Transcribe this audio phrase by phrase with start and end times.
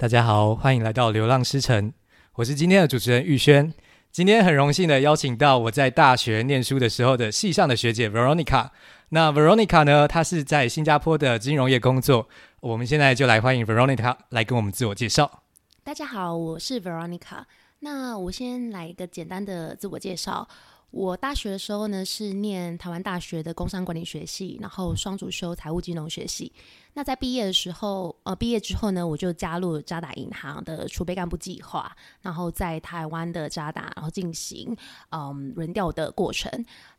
[0.00, 1.90] 大家好，欢迎来到《流浪诗城》，
[2.36, 3.70] 我是今天的主持人玉轩。
[4.10, 8.70] 今天很荣幸的邀请到我在大学念书的时候的系上的学姐 Veronica。
[9.10, 12.26] 那 Veronica 呢，她是在新加坡的金融业工作。
[12.60, 15.42] 我们现在就来欢迎 Veronica 来跟我们自我介绍。
[15.84, 17.44] 大家好，我是 Veronica。
[17.80, 20.48] 那我先来一个简单的自我介绍。
[20.92, 26.52] 我大学的时候呢，是念台湾大学的工商管理学系，然后双主修财务金融学系。
[26.94, 31.90] 那在毕业的时候，呃，毕业之后呢，我就加入渣打银行的储备干部计划，
[32.22, 34.76] 然后在台湾的渣打，然后进行
[35.10, 36.50] 嗯轮调的过程。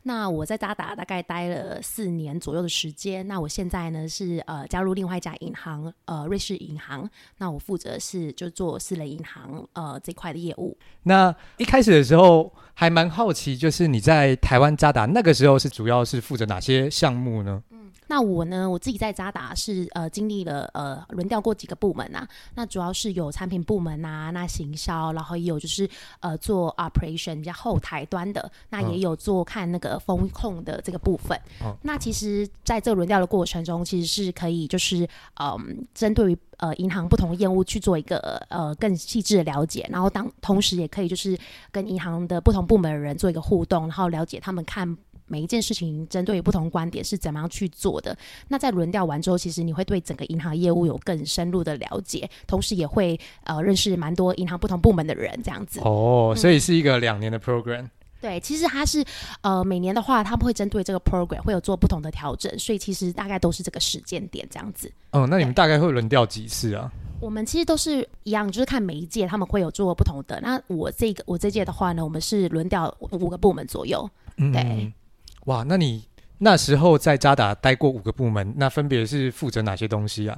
[0.04, 3.28] 那我在渣打大概待了四年左右的时间。
[3.28, 7.08] 那我现在呢是呃加入另外一家银行，呃瑞士银行。
[7.38, 10.76] 那我负责是就做私人银行呃这块的业务。
[11.04, 17.62] 那一开始的时候还蛮好奇，就是你在台湾渣打那个时候是主要是负责哪些项目呢？
[17.70, 31.38] 嗯那我呢，我自己在渣打是呃经历了呃轮调过几个部门啊，那主要是有产品部门啊，那行销，然后也有就是呃做 operation 比较后台端的，那也有做看那个风控的这个部分。
[31.62, 35.08] 哦、那其实在这轮调的过程中，其实是可以就是
[35.40, 41.38] 嗯针对于呃银行不同业务去做一个呃更细致的了解，然后当同时也可以就是
[41.72, 44.98] 跟银行的不同部门的人做一个互动，然后了解他们看。
[45.32, 48.16] 每一件事情针对于不同观点是怎么样去做的？
[48.50, 55.80] 那在轮调完之后，其实你会对整个银行业务有更深入的了解，同时也会呃认识蛮多银行不同部门的人，这样子。
[55.86, 57.84] 哦，所以是一个两年的 program。
[57.84, 59.04] 嗯、对，其实它是
[59.42, 64.92] 呃每年的话，他们会针对这个 program 会有做不同的调整，所以其实大概都是这个时间点这样子。
[65.12, 66.92] 哦，那你们大概会轮调几次啊？
[67.22, 70.42] 我们其实都是一样，就是看每一届他们会有做不同的。
[70.42, 74.10] 那我这个我这届的话呢，我们是轮调五个部门左右。
[74.36, 74.92] 对。
[75.46, 76.08] 哇，那你
[76.38, 80.38] 那时候在渣打待过五个部门，那分别是负责哪些东西啊？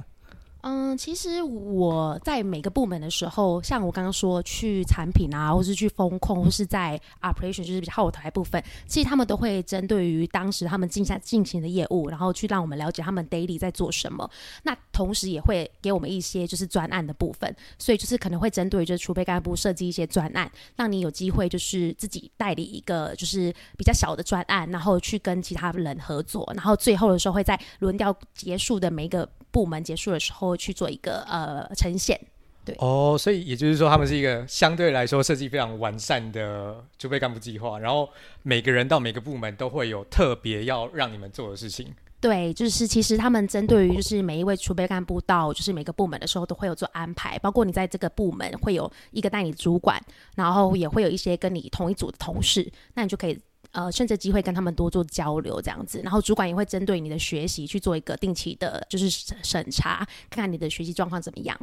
[0.66, 14.26] 嗯，其实我在每个部门的时候，像我刚刚说去产品啊，或是去风控，或是在 operation，就是比较后台部分，其实他们都会针对于当时他们进下进行的业务，然后去让我们了解他们 daily 在做什么。
[14.62, 32.20] 那同时也会给我们一些就是专案的部分，所以就是可能会针对就是储备干部设计一些专案，让你有机会就是自己代理一个就是比较小的专案，然后去跟其他人合作，然后最后的时候会在轮调结束的每一个部门结束的时候去做一个呃呈现，
[32.64, 38.08] 对哦，所以也就是说他们是一个相对来说设计非常完善的储备干部计划，然后
[38.42, 41.86] 每个人到每个部门都会有特别要让你们做的事情。
[42.20, 50.02] 对，就是其实他们针对于就是每一位储备干部到就是每个部门的时候都会有做安排，包括你在这个部门会有一个代理主管，
[50.34, 53.38] 然后也会有一些跟你同一组的同事，那你就可以。
[53.74, 61.58] 呃，趁着机会跟他们多做交流，这样子，然后主管也会针对你的学习去做一个定期的，就是审查，看看你的学习状况怎么样。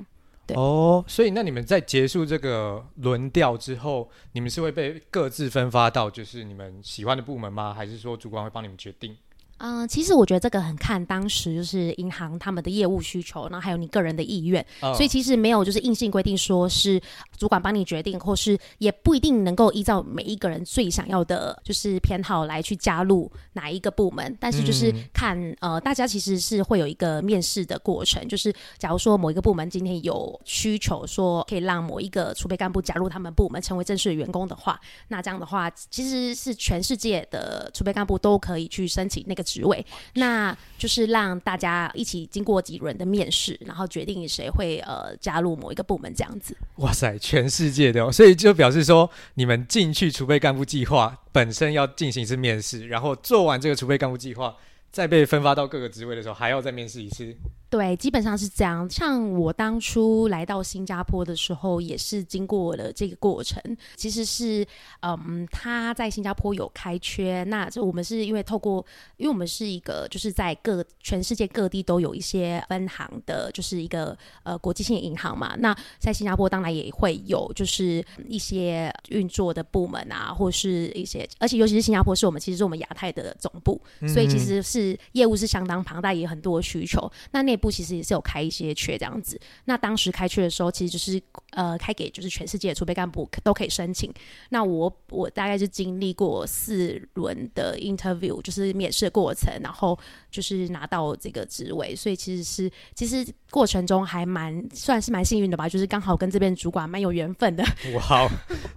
[0.46, 7.74] 对哦，所以那你们在结束这个轮调之后，你们是会被各自分发到就是你们喜欢的部门吗？
[7.74, 9.16] 还是说主管会帮你们决定？
[9.64, 17.00] 嗯，其实我觉得这个很看当时就是银行他们的业务需求，然后还有你个人的意愿，哦、所以其实没有就是硬性规定说是
[17.38, 24.36] 主管帮你决定，或是也不一定能够依照每一个人最想要的就是偏好来去加入哪一个部门。
[24.40, 34.80] 但是就是看、嗯、呃，大家其实是会有一个面试的过程，就是假如说某一个部门今天有需求说可以让某一个储备干部加入他们部门成为正式员工的话，
[35.10, 39.46] 那这样的话其实是全世界的储备干部都可以去申请那个。
[39.52, 46.56] 职位，那就是让大家一起经过几轮的面试，然后决定谁会呃加入某一个部门这样子。
[46.78, 54.56] 哇塞，全世界的哦，所以就表示说，你们进去储备干部计划本身要进行一次面试，然后做完这个储备干部计划，
[54.90, 57.36] 再被分发到各个职位的时候，还要再面试一次。
[57.72, 58.88] 对，基本上是这样。
[58.90, 63.64] 像我当初来到新加坡的时候，也是经过了这个过程。
[63.96, 64.68] 其实是，
[65.00, 68.86] 嗯，他在新加坡有开缺，那就我们是因为透过，
[69.16, 75.56] 因为我们是一个就是在各全世界各地都有一些分行的，就是一个呃国际性银行嘛。
[75.60, 87.10] 那在新加坡当然也会有，就是一些运作的部门啊，或是一些，而且尤其是新加坡是我们其实是我们亚太的总部，嗯嗯，所以其实是业务是相当庞大，也很多需求。
[87.32, 91.22] 那那部其实也是有开一些缺这样子，那当时开缺的时候，其实就是
[91.52, 94.12] 呃开给就是全世界的储备干部都可以申请。
[94.50, 99.98] 那我我大概是经历过四轮的 interview，就是面试过程，然后
[100.32, 107.64] 就是拿到这个职位，所以其实是其实过程中还蛮算是蛮幸运的吧，就是刚好跟这边主管蛮有缘分的。
[107.96, 108.28] 哇，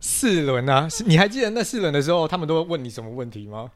[0.01, 0.87] 四轮啊！
[1.07, 3.71] 你还记得那四轮的时候，他们都会问你什么问题吗？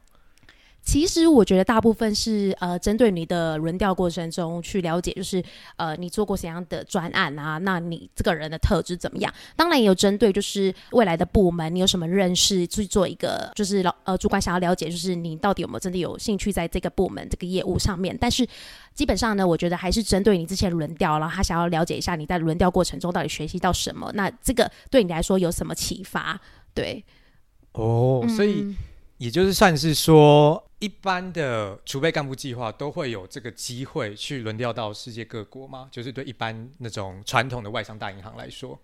[0.81, 5.43] 其实我觉得大部分是呃，针对你的轮调过程中去了解，就是
[5.75, 7.59] 呃，你做过怎样的专案啊？
[7.59, 9.31] 那你这个人的特质怎么样？
[9.55, 18.17] 当然也有针对就是未来的部门，你有什么认识去做一个，就是老呃主管想要了解，就是你到底有没有真的有兴趣在这个部门这个业务上面？
[18.19, 18.47] 但是
[18.95, 24.11] 基本上呢，我觉得还是针对你之前轮调，然后他想要了解一下你在轮调过程中到底学习到什么？
[24.15, 26.41] 那这个对你来说有什么启发？
[26.73, 27.05] 对，
[27.73, 28.73] 哦，所以。
[29.19, 35.89] 也就是算是说，一般的储备干部计划都会有这个机会去轮调到世界各国吗？
[35.91, 38.79] 就是对一般那种传统的外商大银行来说，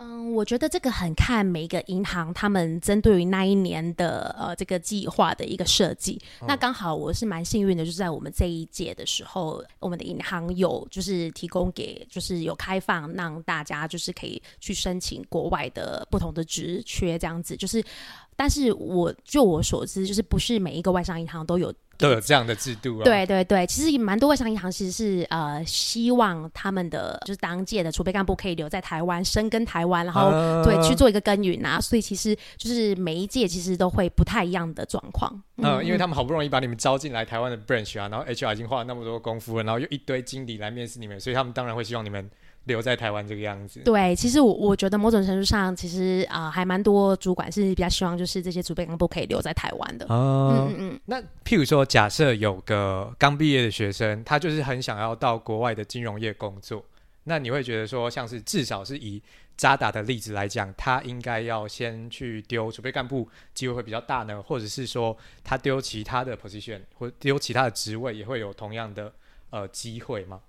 [0.00, 6.20] 嗯，我觉得这个很看每一个银行他们针对于那一年的呃这个计划的一个设计。
[6.40, 17.84] 嗯、那刚好我是蛮幸运的，就是在我们这一届的时候，我们的银行有就是提供给就是有开放让大家就是可以去申请国外的不同的职缺这样子，就是。
[18.40, 23.04] 但是我就我所知，就是不是每一个外商银行都有都有这样的制度啊。
[23.04, 30.30] 对对对，其实也蛮多外商银行其实是呃希望他们的就是当届的储备干部可以留在台湾，深耕台湾，然后
[30.64, 31.80] 对去做一个耕耘啊。
[31.80, 35.30] 所以其实就是每一届其实都会不太一样的状况。
[35.56, 42.30] 嗯，因为他们好不容易把你们招进来台湾的 branch 啊，然后 HR 已经花了那么多功夫了，然后又一堆经理来面试你们，所以他们当然会希望你们。
[42.68, 50.06] 留在台湾这个样子，对，其实我我觉得某种程度上，其实啊、呃，还蛮多主管是比较希望，就是这些储备干部可以留在台湾的。
[50.08, 51.00] 哦、嗯嗯嗯。
[51.06, 56.84] 那譬如说，假设有个刚毕业的学生，他就是很想要到国外的金融业工作，
[57.24, 59.20] 那你会觉得说，像是至少是以
[59.56, 64.40] 渣打的例子来讲，他应该要先去丢储备干部，机会会比较大呢？
[64.42, 69.12] 或者是说，他丢其他的 position 或丢其他的职位，也会有同样的
[69.50, 70.40] 呃机会吗？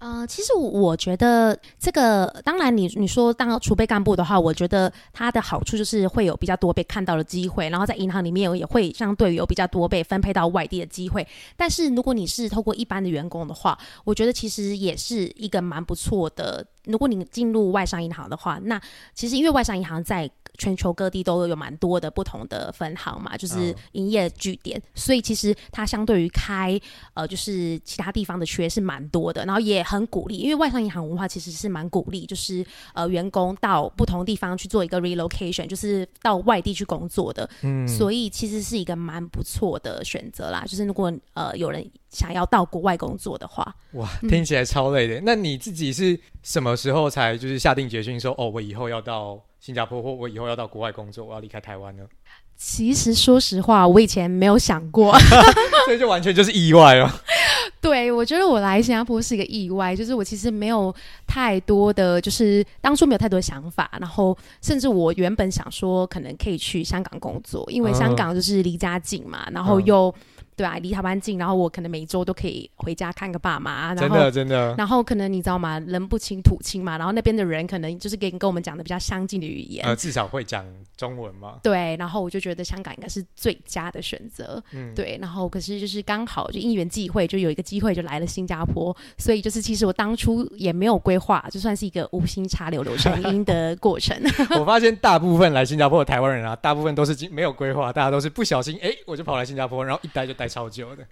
[0.00, 11.26] 呃，其实我觉得这个，当然你你说当储备干部的话，我觉得它的好处就是会有比较多被看到的机会，然后在银行里面也会相对有比较多被分配到外地的机会。
[11.54, 16.66] 但是如果你是透过一般的员工的话，我觉得其实也是一个蛮不错的。
[16.84, 18.80] 如果你进入外商银行的话，那
[19.14, 26.78] 其实因为外商银行在全球各地都有蛮多的不同的分行嘛，就是营业据点，哦、所以其实它相对于开
[27.14, 40.64] 呃就是其他地方的缺是蛮多的，然后也很鼓励，因为外商银行文化其实是蛮鼓励，就是呃员工到不同地方去做一个 relocation，就是到外地去工作的，嗯，所以其实是一个蛮不错的选择啦。
[40.66, 45.20] 就是如果呃有人想要到国外工作的话，哇，听起来超累的。
[45.20, 52.04] 嗯、那你自己是什么时候才就是下定决心说，哦，我以后要到新加坡，或我以后要到国外工作，我要离开台湾呢？
[52.56, 55.18] 其实说实话，我以前没有想过，
[55.86, 57.22] 所以就完全就是意外了。
[57.80, 60.94] 对，我觉得我来新加坡是一个意外，就是我其实没有
[61.26, 70.14] 太多的，就是当初没有太多的想法，然后甚至我原本想说，可能可以去香港工作，因为香港就是离家近嘛，嗯、然后又。
[70.60, 73.94] 对啊，离台湾近，然后我可能每周都可以回家看个爸妈。
[73.94, 74.74] 真的真的。
[74.76, 75.80] 然后可能你知道吗？
[75.86, 79.86] 人不亲土亲嘛，然后那边的人可能就是跟跟我们讲的比较相近的语言。
[79.86, 80.62] 呃，至少会讲
[80.98, 81.54] 中文嘛。
[81.62, 84.62] 对，然后我就觉得香港应该是最佳的选择。
[84.72, 85.16] 嗯，对。
[85.18, 88.94] 然后可是就是刚好就因缘际会，就有一个机会就来了新加坡。
[89.16, 94.14] 所以就是其实我当初也没有规划，就算是一个无心插柳柳成荫的过程。
[94.60, 100.49] 我发现大部分来新加坡的台湾人啊，大部分都是没有规划，大家都是不小心哎，我就跑来新加坡，然后一待就待。
[100.50, 101.06] 超久的，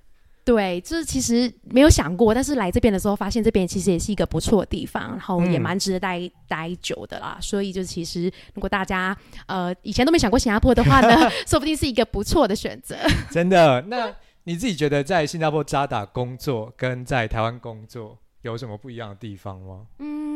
[0.45, 7.38] 对，就是其实没有想过，但是来这边的时候，发现这边其实也是一个不错的地方，然后也蛮值得待、嗯、待久的啦。
[7.40, 9.16] 所以就其实，如果大家
[9.47, 12.97] 呃以前都没想过新加坡的话呢， 说不定是一个不错的选择。
[13.30, 13.80] 真的？
[13.83, 14.12] 那
[14.45, 19.87] 你自己觉得在新加坡扎打工作跟在台湾工作有什么不一样的地方吗？
[19.99, 20.27] 嗯。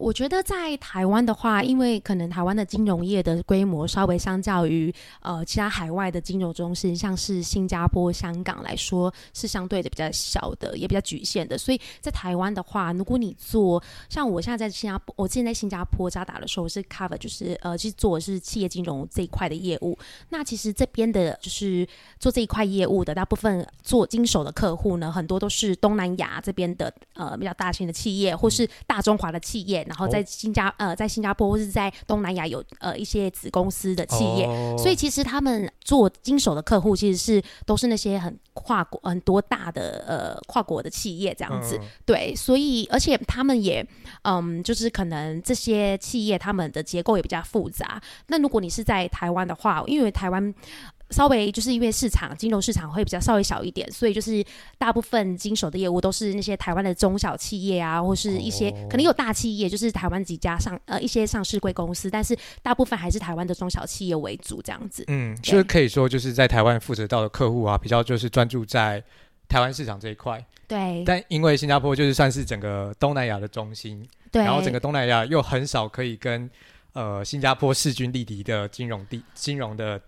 [0.00, 11.58] 我觉得在台湾的话，因为可能台湾的金融业的规模稍微相较于呃其他海外的金融中心，像是新加坡、香港来说，是相对的比较小的，也比较局限的。
[11.58, 19.98] 所以在台湾的话，如果你做像我现在在新加坡，我之前在新加坡渣打的时候是 cover，就是呃去做的是企业金融这一块的业务。
[20.30, 21.86] 那其实这边的就是
[22.18, 29.86] 做这一块业务的大部分做经手的客户呢，很多都是东南亚这边的呃比较大型的企业，或是大中华的企业。
[29.90, 43.84] 然后在新加呃，在新加坡或是在东南亚有呃一些子公司的企业，哦、所以其实他们做经手的客户其实是都是那些很跨国很多大的呃跨国的企业这样子，嗯、对，所以而且他们也
[44.22, 48.00] 嗯，就是可能这些企业他们的结构也比较复杂。
[48.28, 50.54] 那如果你是在台湾的话，因为台湾。
[51.10, 54.44] 稍微就是因为市场金融市场会比较稍微小一点，所以就是
[54.78, 65.04] 大部分经手的业务都是那些台湾的中小企业啊，或是一些、哦、可能有大企业，就是台湾几家上呃一些上市贵公司，但是大部分还是台湾的中小企业为主这样子。
[65.08, 69.02] 嗯，对就是可以说就是在台湾负责到的客户啊，比较就是专注在
[69.48, 70.44] 台湾市场这一块。
[70.68, 71.02] 对。
[71.04, 74.44] 但因为新加坡就是算是整个东南亚的中心，对。
[74.44, 76.48] 然后整个东南亚又很少可以跟
[76.92, 80.00] 呃新加坡势均力敌的金融地金融的。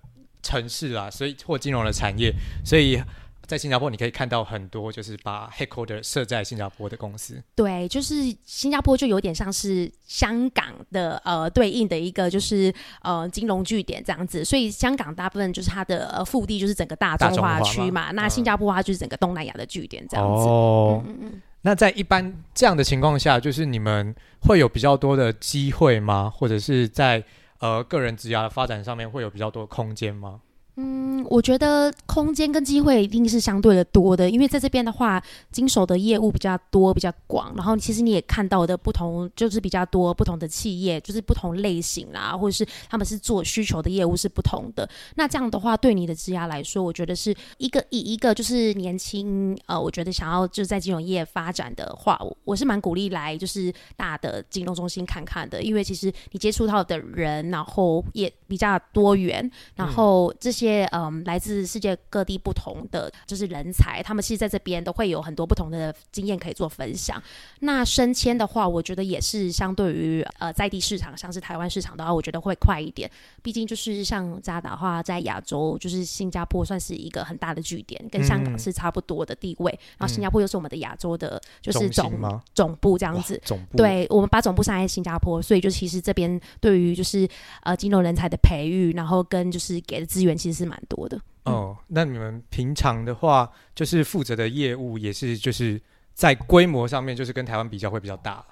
[0.43, 2.33] 城市啊，所以或金融的产业，
[2.65, 3.01] 所以
[3.47, 7.43] 在新加坡你可以看到很多就是把 headquarter 设在新加坡的公司。
[7.55, 12.73] 对，就是新加坡就有点像是香港的呃对应的一个就是
[13.03, 20.45] 呃金融据点这样子，所以香港大部分就是它的呃腹地就是整个大中华区嘛，嘛那新加坡它就是整个东南亚的据点这样子。
[20.49, 21.43] 哦，嗯嗯。
[21.63, 26.33] 那在一般这样的情况下，就是你们会有比较多的机会吗？
[26.35, 27.23] 或者是在？
[27.63, 30.41] 呃，个人职涯的发展上面会有比较多的空间吗？
[30.77, 44.89] 嗯，我觉得空间跟机会一定是相对的多的，因为在这边的话，经手的业务比较多、比较广，然后其实你也看到的不同，就是比较多不同的企业，就是不同类型啦，或者是他们是做需求的业务是不同的。
[45.15, 60.62] 那这样的话，对你的职涯来说，我觉得是一个以一个就是年轻呃，我觉得想要就是在金融业发展的话，我我是蛮鼓励来就是大的金融中心看看的，因为其实你接触到的人，然后也比较多元，然后这些。
[60.63, 67.21] 些嗯，来自世界各地不同的就是人才，他们其实在这边都会有很多不同的经验可以做分享。
[67.61, 73.11] 那升迁的话，我觉得也是相对于呃在地市场，像是台湾市场的话，我觉得会快一点。
[73.43, 79.73] 毕竟就是像渣打的话，在亚洲就是新加坡算是一个很大的据点，跟香港是差不多的地位。
[79.73, 82.13] 嗯、然后新加坡又是我们的亚洲的，就是总
[82.55, 83.41] 总部这样子。
[83.45, 87.29] 总部对，我们把总部上在新加坡，所以就其实这边对于就是
[87.63, 90.52] 呃金融人才的培育，然后跟就是给的资源，其实。
[90.53, 91.77] 是蛮多的哦。
[91.89, 95.81] 那你们平常的话，就是负责的业务也是就是
[96.15, 98.45] 在规模上面，就是跟台湾比较会比较大。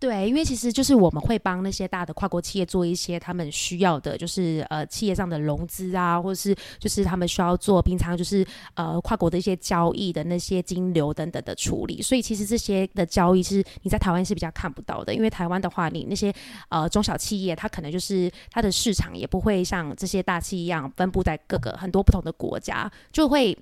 [0.00, 12.00] 对，因为其实就是我们会帮那些大的跨国企业做一些他们需要的，就是呃企业上的融资啊，或者是就是他们需要做平常就是呃跨国的一些交易的那些金流等等的处理。
[12.00, 16.32] 所以其实这些的交易是你在台湾是比较看不到的，因为台湾的话，你那些
[16.68, 23.56] 呃中小企业，它可能就是它的市场也不会像这些大企业一样分布在各个很多不同的国家，就会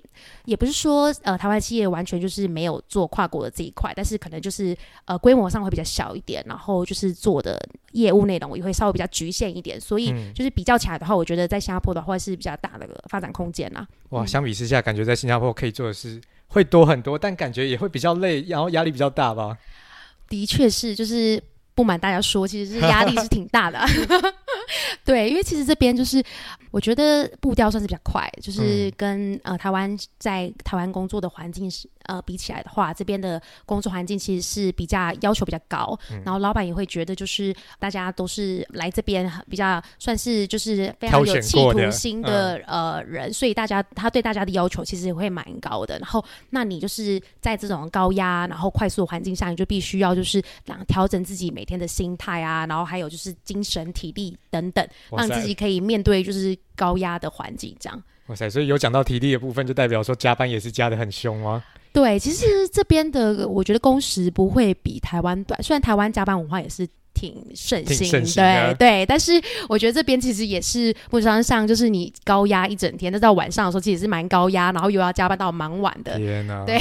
[0.45, 6.43] 也不是说呃台湾企业完全就是没有做跨国的这一块，但是可能就是呃规模上会比较小一点。
[6.45, 7.57] 然后就是做的
[7.93, 13.87] 业务内容也会稍微比较局限一点，所以就是比较起来的话，我觉得在新加坡的话是比较大的发展空间啦。
[14.09, 19.57] 哇，相比之下，感觉在新加坡可以做的事会多很多，但感觉也会比较累，然后压力比较大吧？
[20.29, 21.41] 的确是，就是
[21.77, 23.79] 不瞒大家说，其实是压力是挺大的。
[25.05, 26.21] 对，因为其实这边就是
[26.71, 45.97] 我觉得步调算是比较快，就是跟、嗯、呃台湾在台湾工作的环境是呃比起来的话，这边的工作环境其实是比较要求比较高，嗯、然后老板也会觉得就是大家都是来这边比较算是就是非常有企图心的，的呃人，所以大家他对大家的要求其实也会蛮高的。
[45.99, 50.43] 然后那你就是在这种高压然后快速的环境下，你就必须要就是
[50.87, 54.87] 调整自己每天的心态啊，然后还有就是精神体力等等。
[55.11, 58.03] 让自己可以面对就是高压的环境，这样。
[58.27, 58.49] 哇塞！
[58.49, 61.63] 所以有讲到体力的部分，就代表说加班也是加的很凶吗？
[61.93, 76.17] 对，其实这边的我觉得工时不会比台湾短，虽然台湾加班文化也是挺盛行，盛行对对，但是我觉得这边其实也是不常上，就是你高压一整天，那到晚上的时候其实是蛮高压，然后又要加班到蛮晚的。
[76.67, 76.77] 对，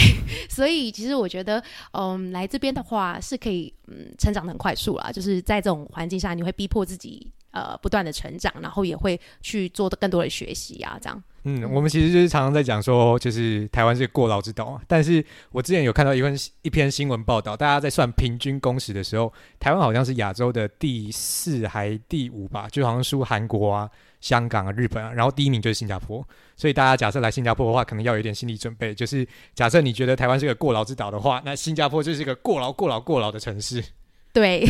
[0.51, 1.63] 所以其实我觉得，
[1.93, 7.33] 嗯，来这边的话是可以，嗯，成长的很快速啦，就是在这种环境下，你会逼迫自己。
[7.53, 11.23] 呃，不断的成长，然后也会去做更多的学习啊，这样。
[11.49, 14.83] 嗯，我们其实就是常常在讲说，就是台湾是过劳之岛啊。
[14.89, 23.89] 但是我之前有看到一份一篇新闻报道，大家在算平均工时的时候，台湾好像是亚洲的第四还第五吧，就好像输韩国啊、
[24.21, 26.27] 香港啊、日本啊，然后第一名就是新加坡。
[26.57, 29.25] 所以大家假设来新加坡的话，可能要有点心理准备，就是
[29.55, 33.85] 假设你觉得台湾是个过劳之岛的话，那新加坡就是一个过劳、过劳、过劳的城市。
[34.33, 34.67] 对。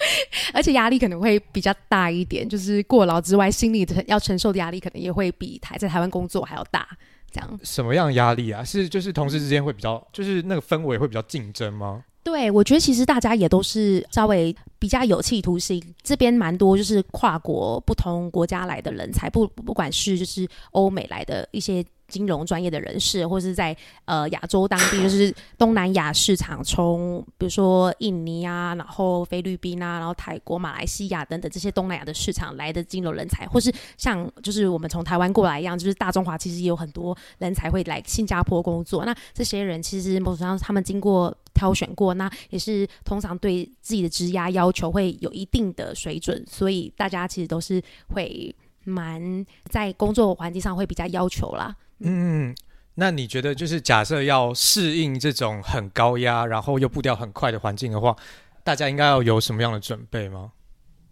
[0.54, 6.88] 而且压力可能会比较大一点，就是过劳之外，心理承要承受的压力可能也会比台在台湾工作还要大。
[7.30, 7.60] 这样。
[7.62, 8.64] 什么样压力啊？
[8.64, 12.02] 是就是同事之间会比较，就是那个氛围会比较竞争吗？
[12.28, 21.84] 对，我觉得其实大家也都是稍微比较有企图心，这边蛮多就是跨国不同国家来的人才，不不管是就是欧美来的一些。
[22.08, 39.04] 金融专业的人士，或是在呃亚洲当地，就是东南亚市场，从比如说印尼啊，然后菲律宾啊，然后泰国、马来西亚等等这些东南亚的市场来的金融人才，或是像就是我们从台湾过来一样，就是大中华其实也有很多人才会来新加坡工作。
[39.04, 47.82] 那这些人其实某种程度上他们经过挑选过，那也是通常对自己的职涯要求会有一定的水准，所以大家其实都是
[48.14, 51.74] 会蛮在工作环境上会比较要求啦。
[51.98, 52.54] 嗯，
[52.94, 58.14] 那你觉得就是假设要适应这种很高压，然后又步调很快的环境的话，
[58.62, 60.52] 大家应该要有什么样的准备吗？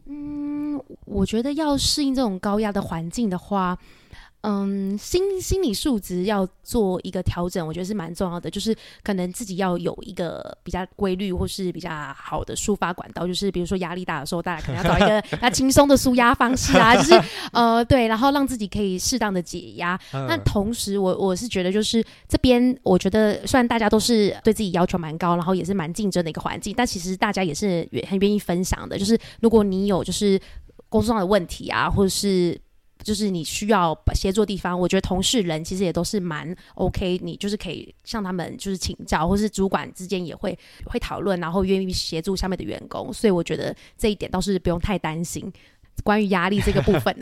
[0.06, 3.76] 嗯，我觉得要适应这种高压的环境的话。
[4.42, 8.48] 嗯，心心理素质要做一个调整，我觉得是蛮重要的。
[8.48, 13.26] 就是可能自己要有一个比较规律或是比较好的抒发管道。
[13.26, 16.94] 就是比如说压力大的时候，大家可能要找一个 比较轻松的舒压方式啊。
[16.94, 17.20] 就是
[17.52, 19.98] 呃，对，然后让自己可以适当的解压。
[20.12, 28.96] 那同时我，我我是觉得，就是这边我觉得，虽然大家都是对自己要求蛮高，然后也是蛮竞争的一个环境，但其实大家也是很愿意分享的。
[28.96, 30.40] 就是如果你有就是
[30.88, 32.56] 工作上的问题啊，或者是。
[33.06, 45.52] 就是你需要协作地方，我觉得同事人其实也都是蛮 OK，你就是可以向他们就是请教，或是主管之间也会会讨论，然后愿意协助下面的员工，所以我觉得这一点倒是不用太担心。
[46.04, 47.14] 关于压力这个部分，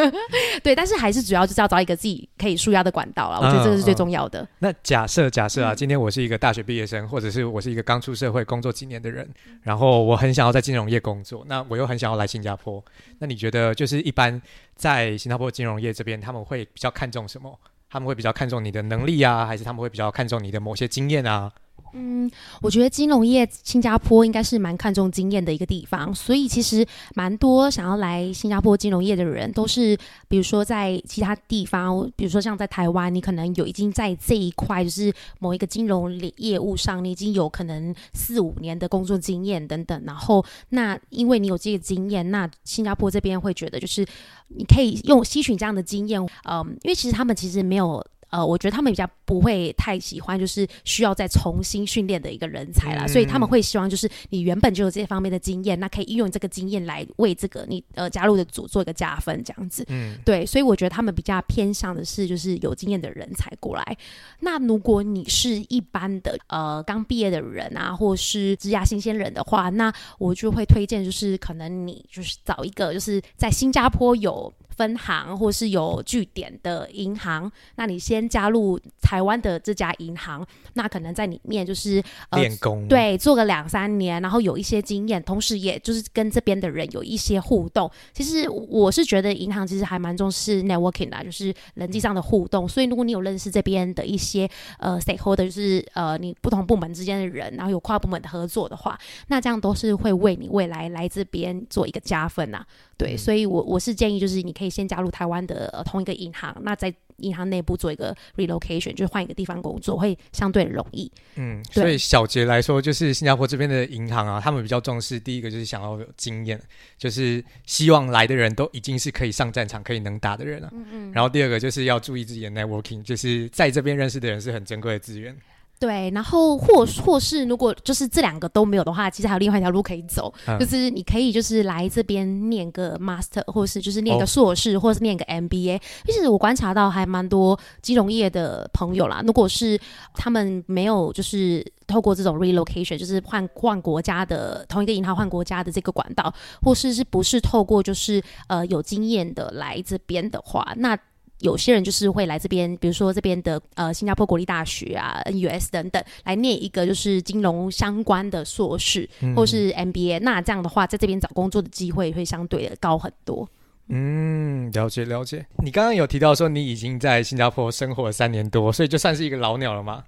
[0.62, 3.38] 对，但是还是主要就是要找一个自己可以舒压的管道了。
[3.38, 4.42] 我觉得这个是最重要的。
[4.42, 9.28] 嗯嗯、那假设假设啊，今天我是一个大学毕业生，或者是我是一个刚出社会工作几年的人，
[9.62, 12.84] 然后我很想要在金融业工作，那我又很想要来新加坡，
[13.18, 14.40] 那你觉得就是一般
[14.74, 17.58] 在新加坡金融业这边，他们会比较看重什么？
[17.88, 21.50] 他们会比较看重你的能力啊，还是他们会比较看重你的某些经验啊？
[21.98, 29.96] 嗯，我觉得金融业新加坡应该是蛮看重经验的一个地方，所以其实蛮多想要来新加坡金融业的人都是，
[30.28, 44.06] 比如说在其他地方，比如说像在台湾，你可能有已经在这一块就是某一个金融业务上，你已经有可能四五年的工作经验等等，然后那因为你有这个经验，那新加坡这边会觉得就是
[44.48, 48.04] 你可以用吸取这样的经验，嗯，因为其实他们其实没有。
[48.36, 59.82] 呃，我觉得他们比较不会太喜欢，就是需要再重新训练的一个人才啦，嗯、所以他们会希望就是你原本就有这方面的经验，那可以运用这个经验来为这个你呃加入的组做一个加分，这样子。
[59.88, 63.96] 嗯，对，所以我觉得他们比较偏向的是就是有经验的人才过来。
[64.40, 74.52] 那如果你是一般的呃刚毕业的人啊，或是职涯新鲜人的话，那我就会推荐就是可能你就是找一个就是在新加坡有。
[74.76, 87.90] 分行或是有据点的银行，那你先加入台湾的这家银行，那可能在里面就是练功，呃，对，做个两三年，然后有一些经验，同时也就是跟这边的人有一些互动。
[88.12, 92.68] 其实我是觉得银行其实还蛮重视 networking 的，就是人际上的互动。
[92.68, 102.64] 所以如果你有认识这边的一些呃 stakeholder，就是呃你不同部门之间的人，然后有跨部门的合作的话，那这样都是会为你未来来这边做一个加分呐。
[102.96, 104.66] 对，嗯、所以我我是建议就是你可以。
[104.76, 111.10] 先加入台湾的呃同一个银行，那在银行内部做一个 relocation，就是换一个地方工作，会相对容易。
[111.36, 116.60] 嗯，所以小结来说，就是新加坡这边的银行啊，他们比较重视第一个就是想要有经验，
[116.98, 120.68] 就是希望来的人都已经是可以上战场、可以能打的人了。
[120.74, 121.12] 嗯嗯。
[121.12, 125.34] 然后第二个就是要注意自己的 networking，就是在这边认识的人是很珍贵的资源。
[125.78, 135.78] 对，然后或或是如果就是这两个都没有的话，其实还有另外一条路可以走，嗯、就是你可以就是来这边念个 master，或是就是念个硕士，哦、或是念个 MBA。
[136.06, 139.78] 其实我观察到还蛮多金融业的朋友啦，如果是
[140.14, 150.98] 他们没有就是透过这种 relocation，就是换换国家的同一个银行换国家的这个管道，或是是不是透过就是呃有经验的来这边的话，那。
[151.40, 160.22] 有些人就是会来这边，比如说这边的呃新加坡国立大学啊、NUS 等等，来念一个就是金融相关的硕士或是 MBA，嗯。
[160.22, 163.48] 那这样的话，在这边找工作的机会会相对的高很多。
[163.88, 165.46] 嗯，了解了解。
[165.62, 170.04] 你刚刚有提到说你已经在新加坡生活了三年多，所以就算是一个老鸟了吗？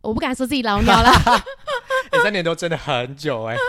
[0.00, 1.12] 我不敢说自己老鸟了。
[2.10, 3.60] 欸、三年多真的很久哎、欸，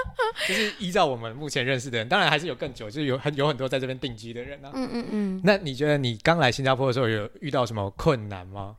[0.47, 4.71] 就是依照我们目前认识的人，当然还是有更久，就是有很有很多在这边定居的人呢、啊。
[4.75, 5.41] 嗯嗯嗯。
[5.43, 8.75] 那你觉得你刚来新加坡的时候有遇到什么困难吗？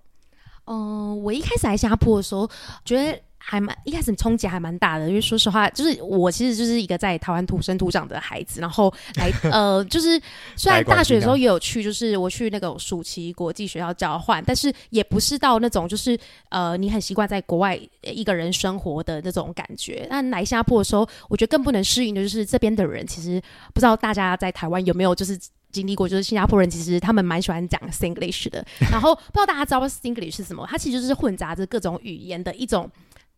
[0.66, 2.48] 嗯、呃，我一开始来新加坡的时候，
[2.85, 10.20] 觉得还蛮一开始冲击还蛮大的，因为说实话，就是我其实就是一个在台湾土生土长的孩子，然后来 呃，就是
[10.57, 16.18] 虽然大学的时候也有去，就是我去那个暑期国际学校交换，但是也不是到那种就是
[16.50, 20.07] 呃，你很习惯在国外一个人生活的那种感觉。
[20.09, 23.42] 那来新加坡的时候，我觉得更不能适应的就是这边的人，其实
[23.74, 25.38] 不知道大家在台湾有没有就是。
[25.72, 30.66] 经历过，就是新加坡人其实他们蛮喜欢讲 Singlish 的，然后不知道大家知道 Singlish 是什么？
[30.68, 32.87] 它其实就是混杂着各种语言的一种，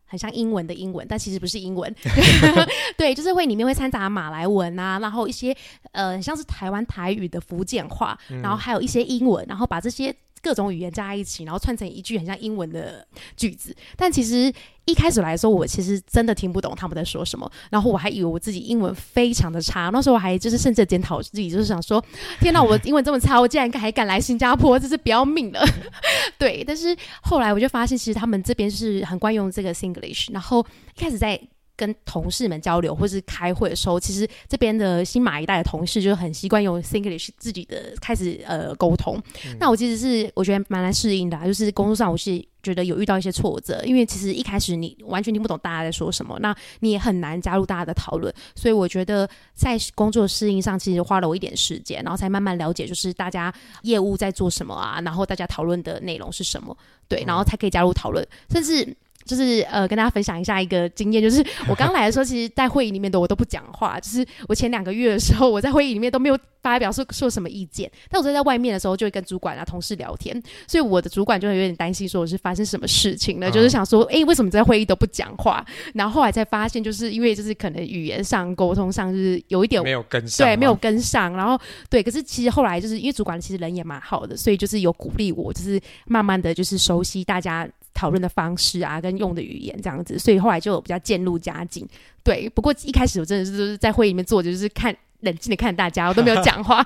[0.07, 1.95] 很像英文的英文，但其实不是英文。
[2.97, 5.57] 对，就是会里面会掺杂马来文啊，然后一些
[5.93, 10.15] 呃像是台湾台语的福建话，然后还有一些英文，然后把这些。
[10.45, 13.05] 各种语言加在一起，然后串成一句很像英文的
[13.35, 13.75] 句子。
[13.97, 14.53] 但其实
[14.85, 17.51] 一开始来说，我其实真的听不懂他们在说什么。
[17.71, 22.05] 然后我还以为我自己英文非常的差，那时候我还就是甚至检讨自己，就是想说：
[22.41, 25.67] 天哪，我英文这么差，我竟然还敢来新加坡，这是不要命了。
[26.39, 30.31] 对，但是后来我就发现，其实他们这边是很惯用这个 Singlish。
[30.33, 31.41] 然后一开始在。
[31.77, 39.21] 跟同事们交流或是开会的时候，其实这边的新马一代的同事就很习惯用 Singlish 自己的开始呃沟通。
[39.45, 48.33] 嗯、那我其实是我觉得蛮难适应的、啊，就是工作上我是觉得有遇到一些挫折，因为其实一开始你完全听不懂大家在说什么，那你也很难加入大家的讨论。
[48.55, 56.77] 所以我觉得在工作适应上，其实花了我一点时间，然后才慢慢了解就是大家业务在做什么啊，然后大家讨论的内容是什么，
[57.09, 58.97] 对，然后才可以加入讨论，甚至。
[59.25, 63.99] 就是呃，跟大家分享一下一个经验，就是我刚来的时候，其实，在会议里面的我都不讲话。
[63.99, 67.91] 就是我前两个月的时候，我在会议里面都没有发表说说什么意见。
[68.11, 75.65] 但我在在外面的时候，就会跟主管啊、同事聊天，所以我的主管就会有点担心，说我是发生什么事情了，就是想说，哎、欸，为什么在会议都不讲话？
[75.95, 81.35] 然后后来才发现，就是因为就是可能语言上、沟通上就是有一点没有跟上，对，没有跟上。
[81.35, 81.59] 然后
[81.89, 87.67] 对，可是其实后来就是因为主管其实人也蛮好的，所以就是有鼓励我，就是慢慢的就是熟悉大家。
[87.95, 91.89] 讨论的方式啊，跟用的语言这样子，所以后来就比较渐入佳境。
[92.23, 96.85] 对，不过一开始我真的是就是在会议里面坐着，就是看冷静的看大家，我都 没有讲话。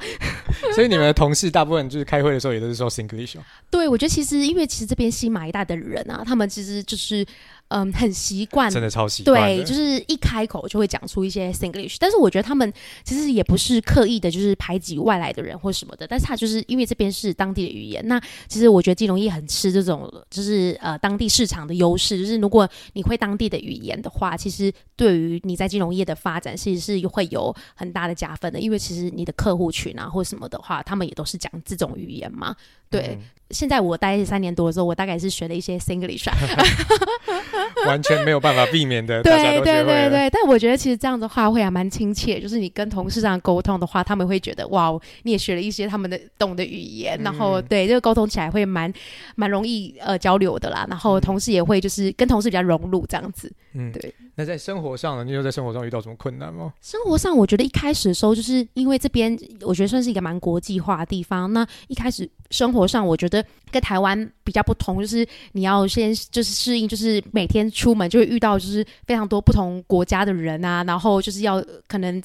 [0.74, 3.36] 所以你们的同事大部分就是开会的时候也都是说 Singlish。
[3.70, 7.26] 对，我觉得其实因为其实这边新马一代的人啊，他们其实就是。
[7.68, 9.42] 嗯，很习惯，真的超习惯。
[9.42, 12.72] 对，就是一开口就会讲出一些 Singlish，但是我觉得他们
[13.04, 16.06] 其实也不是刻意的，就是排挤外来的人或什么的。
[16.06, 22.18] 但是他就是因为这边是当地的语言，那其实我觉得金融业很吃这种，就是呃当地市场的优势。
[22.18, 28.58] 就是如果你会当地的语言的话，其实对于你在金融业的发展，其实是会有很大的加分的。
[28.58, 32.56] 因为其实你的客户群啊或什么的话，他们也都是讲这种语言嘛。
[32.90, 36.28] 对，嗯、现在我待三年多的时候，我大概是学了一些 Singlish，
[37.86, 39.22] 完全没有办法避免的。
[39.22, 44.90] 对对对对，但我觉得其实这样的话会还蛮亲切，就是你跟同事这样沟通的话，他们会觉得哇，
[45.22, 48.92] 你也学了一些他们的懂的语言，嗯、然后对这个沟通起来会蛮
[49.34, 50.86] 蛮容易呃交流的啦。
[50.88, 53.50] 然后同事也会就是跟同事比较融入这样子。
[53.72, 54.14] 嗯，对。
[54.38, 55.24] 那在生活上呢？
[55.24, 56.72] 你有在生活上遇到什么困难吗？
[56.80, 61.52] 生活上，我觉得一开始的时候，就是因为这边我觉得算是一个蛮国际化的地方。
[61.52, 72.22] 那一开始生活上，我觉得跟台湾比较不同，就是你要先就是适应，就是每天出门就会遇到就是非常多不同国家的人啊，然后就是要可能。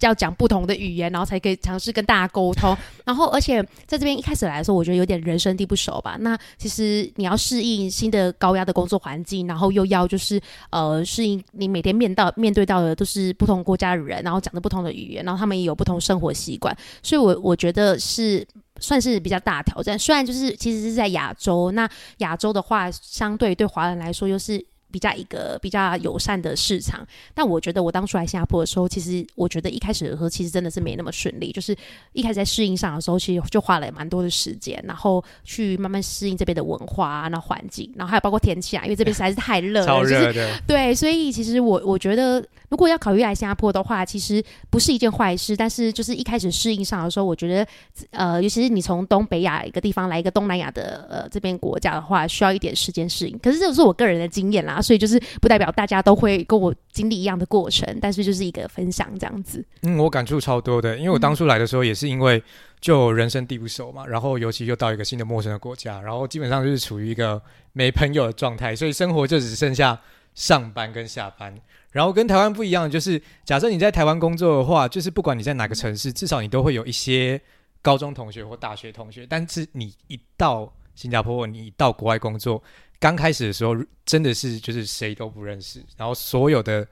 [0.00, 2.76] 要讲不同的语言，然后才可以尝试跟大家沟通。
[3.04, 6.16] 然后，而且在这边一开始来说，我觉得有点人生地不熟吧。
[6.20, 16.76] 那其实你要适应新的高压的工作环境，然后又要就是呃适应你每天面到面对到的都是不同国家的人，然后讲的不同的语言，然后他们也有不同生活习惯。
[17.02, 18.46] 所以我我觉得是
[18.80, 19.98] 算是比较大挑战。
[19.98, 24.64] 虽然就是其实是在亚洲，那亚洲的话，相对对华人来说又是。
[24.94, 27.04] 比较一个比较友善的市场，
[27.34, 31.76] 但我觉得我当初来新加坡的时候，其实我觉得一开始的时候其实真的是没那么顺利，就是
[32.12, 47.66] 一开始在适应上的时候，其实就花了蛮多的时间，然后去慢慢适应这边的文化啊，那环境，然后还有包括天气啊，因为这边实在是太热了，超热的，就是，对，所以其实我我觉得如果要考虑来新加坡的话，其实不是一件坏事，但是就是一开始适应上的时候，我觉得
[48.10, 53.36] 呃，尤其是你从东北亚一个地方来一个东南亚的呃这边国家的话，需要一点时间适应。
[53.40, 54.80] 可是这是我个人的经验啦。
[54.84, 59.64] 所以就是不代表大家都会跟我经历一样的过程，但是就是一个分享这样子。
[59.82, 62.40] 嗯，我感触超多的，因为我当初来的时候也是因为
[62.80, 67.40] 就人生地不熟嘛，然后尤其又到一个新的陌生的国家，然后基本上就是处于一个
[67.72, 69.98] 没朋友的状态，所以生活就只剩下
[70.34, 71.54] 上班跟下班。
[71.90, 77.40] 然后跟台湾不一样，就是假设你在台湾工作的话，就是不管你在哪个城市，至少你都会有一些
[77.80, 82.62] 高中同学或大学同学，但是你一到新加坡，你一到国外工作。
[83.00, 83.76] 刚开始的时候，
[84.06, 86.86] 真的是就是谁都不认识，然后所有的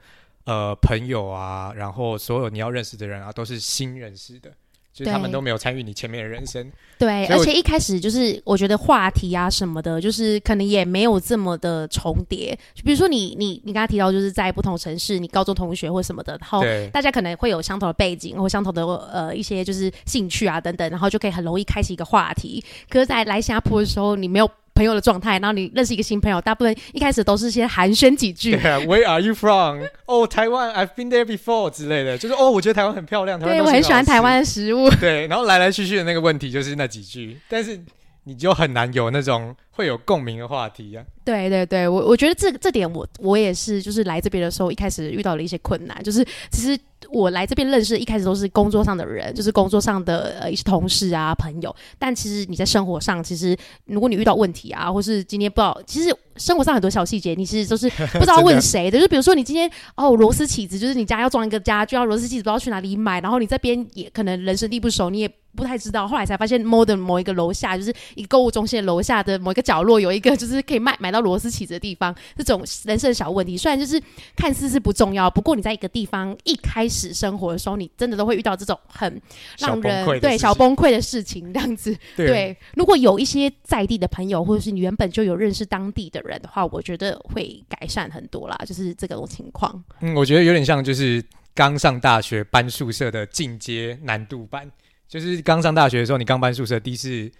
[0.45, 4.51] 呃朋友啊，然后所有你要认识的人啊，都是新认识的，
[4.93, 6.71] 就是他们都没有参与你前面的人生。
[6.99, 12.57] 对，而且一开始就是我觉得话题啊什么的，就是可能也没有这么的重叠。
[12.75, 22.63] 就比如说你你你刚才提到，就是在不同城市，你高中同学或什么的，然后大家可能会有相同的背景或相同的呃一些就是兴趣啊等等，然后就可以很容易开启一个话题。
[22.87, 24.49] 可是，在来新加坡的时候，你没有。
[24.73, 28.51] 朋友的状态，然后你认识一个新朋友，大部分一开始都是先寒暄几句。
[28.57, 29.81] 对啊，Where are you from？
[30.05, 33.39] 哦，台湾，I've been there before 之类的，就是哦，我觉得台湾很漂亮。
[33.39, 34.89] 对，我很喜欢台湾的食物。
[34.99, 37.79] 对，然后来来去去的那个问题就是那几句，但是
[38.23, 41.03] 你就很难有那种会有共鸣的话题啊。
[41.25, 46.79] 对对对，我我觉得这这点我我也是，就是来这边的时候一开始遇到了一些困难，就是其实。
[47.11, 51.75] 我来这边认识，一开始都是工作上的人，就是工作上的呃一些同事啊朋友。
[51.99, 53.55] 但其实你在生活上，其实
[53.85, 58.91] 如果你遇到问题啊，或是今天不知道，其实生活上很多小细节，你其实都是不知道问谁的。
[58.91, 66.07] 的 就是比如说你今天哦螺丝起子，就是你家要装一个家具，要螺丝起子不知道去哪里买，然后你这边也可能人生地不熟，你也不太知道。
[66.07, 72.13] 后来才发现，Modern 某一个楼下，就是一个购物中心的楼下的某一个角落，有一个就是可以卖买到螺丝起子的地方。
[72.35, 73.99] 这种人生的小问题，虽然就是
[74.35, 77.13] 看似是不重要，不过你在一个地方一开始。
[77.13, 79.21] 生活的时候，你真的都会遇到这种很
[79.59, 81.95] 让人对小崩溃的事情，这样子。
[82.17, 88.59] 对，对，如果有一些在地的朋友，或者是你原本就有认识当地的人的话，我觉得会改善很多啦。
[88.65, 89.81] 就是这种情况。
[90.01, 91.23] 嗯，我觉得有点像就是
[91.53, 94.69] 刚上大学搬宿舍的进阶难度版。
[95.07, 97.31] 就是刚上大学的时候，你刚搬宿舍，第一次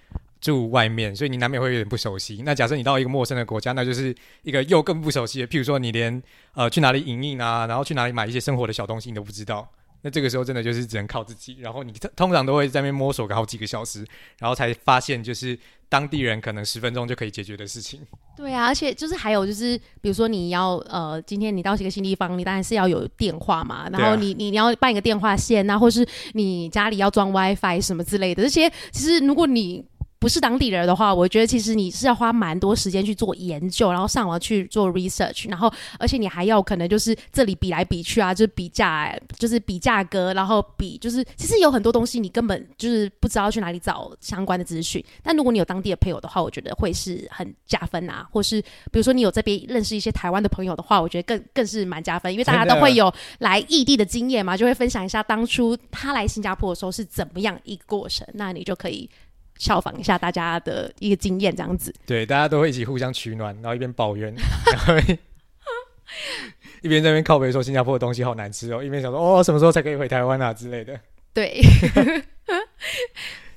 [0.43, 2.41] 住外面，所以你难免会有点不熟悉。
[2.43, 5.47] 那假设你到一个陌生的国家，那就是一个又更不熟悉的。
[5.47, 6.21] 譬如说，你连
[6.53, 9.65] 呃去哪里营运啊，然后去哪里买一些生活的小东西，你都不知道。
[10.05, 11.55] 那这个时候真的就是只能靠自己。
[11.61, 14.05] 然后你通常都会在那边摸索个好几个小时，
[14.37, 18.01] 然后才发现就是当地人可能十分钟就可以解决的事情。
[18.35, 23.87] 对啊，而且就是还有就是，比如说你要呃，今天你到一个新地方，你当然是要有电话嘛。
[23.89, 29.85] 然后你你你要办一个电话线啊，或是你家里要装 WiFi 什么之类的这些，其实如果你
[30.23, 45.03] 不是当地人的话，我觉得其实你是要花蛮多时间去做研究，然后上网去做 research，然后而且你还要可能就是这里比来比去啊，就是比价，就是比价格，然后比就是其实有很多东西你根本就是不知道去哪里找相关的资讯。
[45.21, 48.25] 但如果你有当地的朋友的话，我觉得会是很加分啊。
[48.31, 59.09] 或是比如说你有这边认识一些台湾的朋友的话，我觉得更更是蛮加分，因为大家都会有来异地的经验嘛，就会分享一下当初他来新加坡的时候是怎么样一个过程，那你就可以。
[59.57, 61.93] 效仿一下大家的一个经验，这样子。
[62.05, 64.33] 对，大家都会一起互相取暖，然后一边抱怨，
[64.71, 64.95] 然后
[66.81, 70.99] 一边在那边靠背说新加坡的东西好难吃哦，一边想说哦，什么时候才可以回台湾啊之类的。
[71.33, 71.61] 对。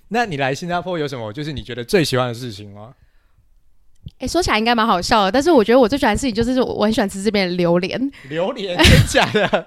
[0.09, 2.95] 那你来新加坡有什么就是你觉得最喜欢的事情吗？
[4.19, 8.13] 哎、欸，说起来应该蛮好笑的，但是我觉得我最喜欢的事情就是我很喜欢吃这边的榴莲。
[8.29, 8.79] 榴莲？
[8.79, 9.67] 真假的？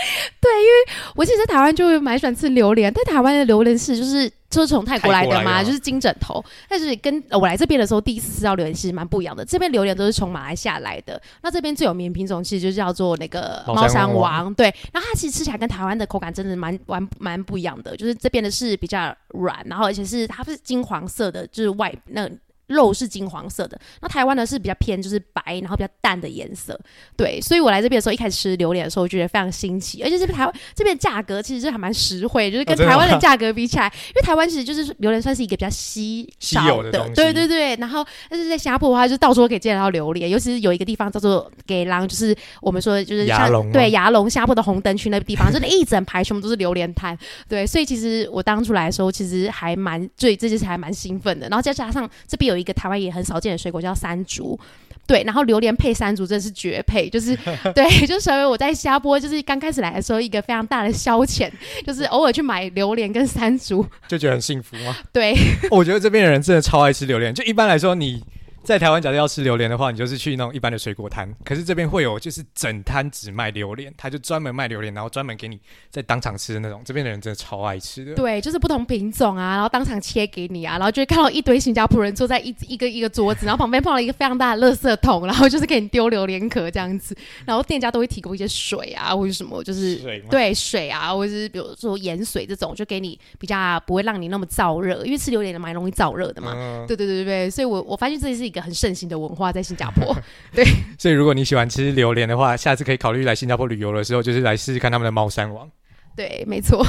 [0.40, 6.44] 对，因为我其实在台湾就蛮喜欢吃榴莲，但台湾的榴莲是就是就是从泰国来的嘛，就是金枕头。
[6.68, 9.44] 但是跟我来这边的时候，第一次吃到榴莲其实蛮不一样的。
[9.44, 14.52] 这边榴莲都是从马来西亚来的，那这边最有名品种其实就叫做那个猫山王。
[14.54, 22.28] 对，然后它其实吃起来跟台湾的口感真的蛮蛮蛮不一样的，就是这边的是比较软，然后而且是它是金黄色的，就是外那。
[22.70, 26.78] 肉是金黄色的，那台湾呢是比较偏就是白，然后比较淡的颜色。
[27.16, 37.74] 对，所以我来这边的时候，一开始吃榴莲的时候，我觉得非常新奇，而且这边台湾这边价格其实是还蛮实惠，就是跟台湾的价格比起来，哦、因为台湾其实就是榴莲算是一个比较稀少的，的对对对。
[37.76, 47.18] 然后但是在新加坡的话，就到处都可以见到榴莲，尤其是有一个地方叫做给狼，就是我们说的就是像对牙龙新加坡的红灯区那个地方，真的一整排全部都是榴莲摊。
[47.48, 51.48] 对，所以其实我当初来的时候，其实还蛮对这件事还蛮兴奋的。
[51.48, 52.59] 然后再加上这边有。
[52.60, 54.58] 一个台湾也很少见的水果叫山竹，
[55.06, 57.36] 对，然后榴莲配山竹真的是绝配，就是
[57.74, 61.50] 对，就成为我在新加坡就是刚开始来的时候一个非常大的消遣，
[61.86, 64.96] 就是偶尔去买榴莲跟山竹，就觉得很幸福吗？
[65.12, 65.34] 对，
[65.70, 68.22] 我觉得这边的人真的超爱吃榴莲，就一般来说你。
[68.62, 71.34] 在台湾，假如要吃榴莲的话，你就是去那种一般的水果摊。
[71.44, 76.82] 可是这边会有，就是整摊只卖榴莲，他就专门卖榴莲，然后专门给你在当场吃的那种。
[76.84, 78.14] 这边的人真的超爱吃的。
[78.14, 87.16] 对，就是不同品种啊，然后当场切给你啊，然后就会看到一堆新加坡人坐在一一个一个桌子，然后旁边放了一个非常大的垃圾桶，然后就是给你丢榴莲壳这样子。
[87.46, 96.52] 然后店家都会提供一些水啊，或者什么，就是对水啊，或者是比如说盐水这种，就给你比较不会让你那么燥热，因为吃榴莲的蛮容易燥热的嘛。
[96.54, 100.12] 嗯、对对对对对，所以我我发现这是一个很盛行的文化在新加坡，
[100.52, 100.64] 对，
[100.98, 105.70] 所以如果你喜欢吃榴莲的话，下次可以考虑来新加坡旅游的时候，就是来试试看他们的猫山王。
[106.16, 106.84] 对，没错。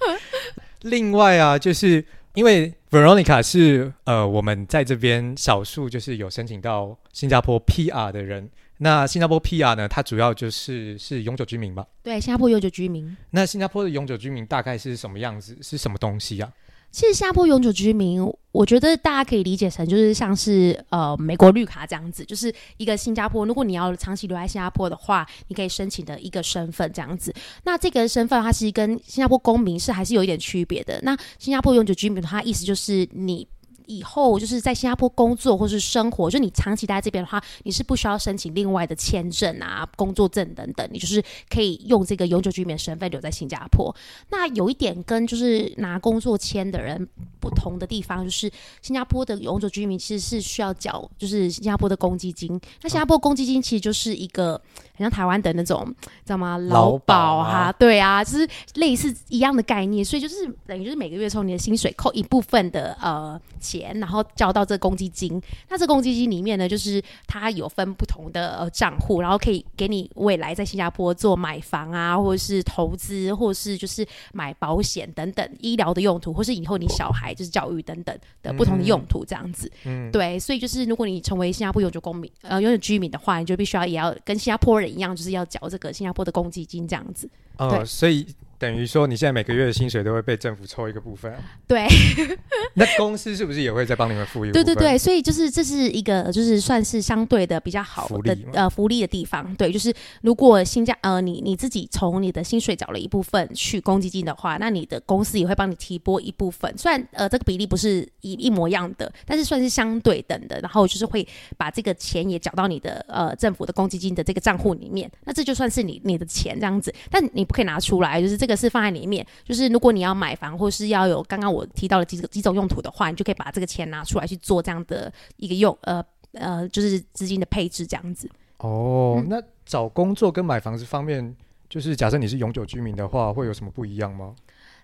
[0.82, 2.02] 另外啊，就是
[2.34, 9.86] 因为 Veronica 是呃我们在这边少数就是有申请到新加坡 PR 的人，那新加坡 PR 呢？
[9.86, 11.86] 它主要就是是永久居民吧？
[12.02, 13.14] 对，新加坡永久居民。
[13.30, 15.56] 那新加坡的永久居民大概是什么样子？
[15.60, 16.50] 是什么东西啊？
[16.90, 18.20] 其实新加坡永久居民，
[18.52, 27.32] 我觉得大家可以理解成就是像是呃美国绿卡这样子，就是一个新加坡，如果你要长期留在新加坡的话，你可以申请的一个身份这样子。
[27.64, 31.00] 那这个身份它其实跟新加坡公民是还是有一点区别的。
[31.02, 33.46] 那新加坡永久居民它，意思就是你。
[33.90, 43.94] 以后就是在新加坡工作或是生活，就你长期待在这边的话，你是不需要申请另外的签证啊、工作证等等，你就是可以用这个永久居民身份留在新加坡。
[44.30, 47.08] 那有一点跟就是拿工作签的人
[47.40, 48.50] 不同的地方，就是
[48.80, 52.60] 新加坡的永久居民其实是需要缴就是新加坡的公积金。
[52.82, 54.60] 那新加坡公积金其实就是一个
[55.00, 55.84] 很像台湾的那种，
[56.24, 56.58] 知道吗？
[56.58, 63.98] 劳保哈、啊，对啊，就是类似一样的概念，所以就是等于就是每个月从你的薪水扣一部分的呃钱。
[64.00, 79.70] 然后交到这公积金，那这公积金里面呢，就是它有分不同的呃账户，然后可以给你未来在新加坡做买房啊，或者是投资，或者是就是买保险等等医疗的用途，或是以后你小孩就是教育等等的不同的用途这样子。
[79.84, 87.28] 嗯，对，所以就是如果你成为新加坡永久公民呃永久居民的话，你就必须要也要跟新加坡人一样，就是要缴这个新加坡的公积金这样子。
[87.56, 88.26] 哦、呃，所以。
[88.60, 91.34] 等于说，你现在每个月的薪水都会被政府抽一个部分。
[91.66, 91.88] 对，
[92.76, 94.52] 那公司是不是也会再帮你们付一个？
[94.52, 99.54] 对对对，所以就是这是一个就是算是相对的比较好的呃福利的地方。
[99.54, 106.70] 对，就是如果新加呃你你自己从你的薪水缴了一部分去公积金的话，那你的公司也会帮你提拨一部分。
[106.76, 110.60] 虽然呃这个比例不是一一模一样的，但是算是相对等的。
[110.60, 115.10] 然后就是会把这个钱也缴到你的呃政府的公积金的这个账户里面。
[115.24, 118.49] 那这就算是你你的钱这样子，但你不可以拿出来，就是这个。
[118.50, 128.28] 这个是放在里面，就是如果你要买房，或是要有刚刚我提到的几个几种用途的话，你就可以把这个钱拿出来去做这样的一个用，呃呃，就是资金的配置这样子。
[128.56, 131.32] 哦，嗯、那找工作跟买房子方面，
[131.68, 134.34] 就是假设你是永久居民的话，会有什么不一样吗？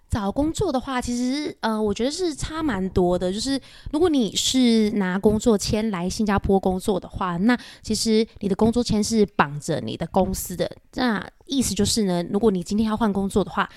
[0.09, 3.33] 找工作的话，其实呃，我觉得是差蛮多的。
[3.33, 3.61] 就是
[3.93, 10.71] 如果你是拿工作签来新加坡工作的话，那其实你的工作签是绑着你的公司的。
[10.95, 13.69] 那意思就是呢，如果你今天要换工作的话，